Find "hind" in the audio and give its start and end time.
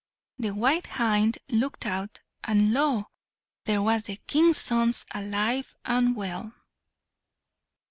0.87-1.37